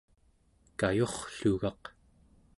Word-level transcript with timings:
kayurrlugaq 0.79 1.83